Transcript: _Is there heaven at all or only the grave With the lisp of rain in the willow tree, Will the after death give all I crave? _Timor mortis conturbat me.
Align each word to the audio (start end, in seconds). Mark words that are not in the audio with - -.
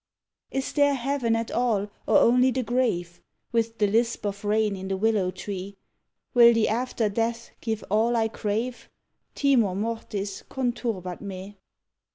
_Is 0.57 0.73
there 0.73 0.95
heaven 0.95 1.35
at 1.35 1.51
all 1.51 1.87
or 2.07 2.17
only 2.17 2.49
the 2.49 2.63
grave 2.63 3.21
With 3.51 3.77
the 3.77 3.85
lisp 3.85 4.25
of 4.25 4.43
rain 4.43 4.75
in 4.75 4.87
the 4.87 4.97
willow 4.97 5.29
tree, 5.29 5.77
Will 6.33 6.55
the 6.55 6.67
after 6.69 7.07
death 7.07 7.51
give 7.61 7.83
all 7.87 8.15
I 8.15 8.27
crave? 8.27 8.89
_Timor 9.35 9.77
mortis 9.77 10.41
conturbat 10.49 11.21
me. 11.21 11.59